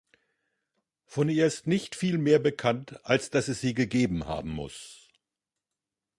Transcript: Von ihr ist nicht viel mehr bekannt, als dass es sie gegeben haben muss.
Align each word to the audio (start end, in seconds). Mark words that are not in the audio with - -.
Von 1.05 1.29
ihr 1.29 1.45
ist 1.45 1.67
nicht 1.67 1.93
viel 1.93 2.17
mehr 2.17 2.39
bekannt, 2.39 2.99
als 3.05 3.29
dass 3.29 3.47
es 3.49 3.61
sie 3.61 3.75
gegeben 3.75 4.25
haben 4.25 4.49
muss. 4.49 5.11